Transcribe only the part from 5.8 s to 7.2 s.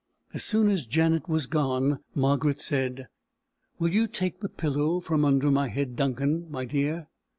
Duncan, my dear?"